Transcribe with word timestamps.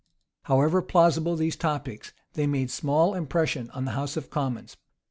However 0.45 0.81
plausible 0.81 1.35
these 1.35 1.55
topics, 1.55 2.11
they 2.33 2.47
made 2.47 2.71
small 2.71 3.13
impression 3.13 3.69
on 3.69 3.85
the 3.85 3.91
house 3.91 4.17
of 4.17 4.31
commons. 4.31 4.75